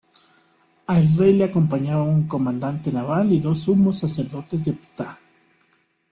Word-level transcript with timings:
Al 0.87 1.15
rey 1.15 1.31
le 1.33 1.43
acompañaba 1.43 2.01
un 2.01 2.27
comandante 2.27 2.91
naval 2.91 3.31
y 3.33 3.39
dos 3.39 3.59
sumos 3.59 3.99
sacerdotes 3.99 4.65
de 4.65 4.73
Ptah. 4.73 5.19